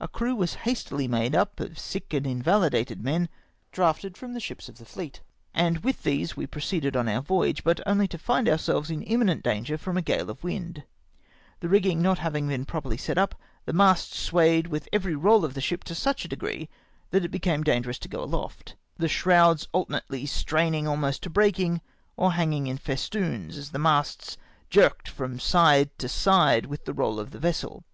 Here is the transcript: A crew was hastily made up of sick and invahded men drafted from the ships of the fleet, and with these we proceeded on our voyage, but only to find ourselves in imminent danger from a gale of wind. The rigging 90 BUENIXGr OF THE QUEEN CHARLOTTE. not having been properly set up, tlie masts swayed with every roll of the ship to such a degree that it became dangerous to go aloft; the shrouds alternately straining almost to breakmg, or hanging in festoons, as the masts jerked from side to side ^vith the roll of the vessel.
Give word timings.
A 0.00 0.06
crew 0.06 0.34
was 0.34 0.52
hastily 0.68 1.08
made 1.08 1.34
up 1.34 1.60
of 1.60 1.78
sick 1.78 2.12
and 2.12 2.26
invahded 2.26 3.00
men 3.02 3.30
drafted 3.72 4.14
from 4.14 4.34
the 4.34 4.38
ships 4.38 4.68
of 4.68 4.76
the 4.76 4.84
fleet, 4.84 5.22
and 5.54 5.78
with 5.78 6.02
these 6.02 6.36
we 6.36 6.46
proceeded 6.46 6.94
on 6.94 7.08
our 7.08 7.22
voyage, 7.22 7.64
but 7.64 7.80
only 7.86 8.06
to 8.08 8.18
find 8.18 8.50
ourselves 8.50 8.90
in 8.90 9.00
imminent 9.00 9.42
danger 9.42 9.78
from 9.78 9.96
a 9.96 10.02
gale 10.02 10.28
of 10.28 10.44
wind. 10.44 10.84
The 11.60 11.70
rigging 11.70 12.02
90 12.02 12.02
BUENIXGr 12.02 12.02
OF 12.02 12.02
THE 12.02 12.04
QUEEN 12.04 12.04
CHARLOTTE. 12.04 12.04
not 12.04 12.18
having 12.18 12.48
been 12.48 12.64
properly 12.66 12.96
set 12.98 13.16
up, 13.16 13.34
tlie 13.66 13.72
masts 13.74 14.18
swayed 14.18 14.66
with 14.66 14.88
every 14.92 15.14
roll 15.14 15.42
of 15.42 15.54
the 15.54 15.62
ship 15.62 15.84
to 15.84 15.94
such 15.94 16.26
a 16.26 16.28
degree 16.28 16.68
that 17.08 17.24
it 17.24 17.30
became 17.30 17.64
dangerous 17.64 17.98
to 18.00 18.08
go 18.08 18.22
aloft; 18.22 18.76
the 18.98 19.08
shrouds 19.08 19.68
alternately 19.72 20.26
straining 20.26 20.86
almost 20.86 21.22
to 21.22 21.30
breakmg, 21.30 21.80
or 22.18 22.32
hanging 22.32 22.66
in 22.66 22.76
festoons, 22.76 23.56
as 23.56 23.70
the 23.70 23.78
masts 23.78 24.36
jerked 24.68 25.08
from 25.08 25.40
side 25.40 25.88
to 25.98 26.10
side 26.10 26.64
^vith 26.64 26.84
the 26.84 26.92
roll 26.92 27.18
of 27.18 27.30
the 27.30 27.38
vessel. 27.38 27.84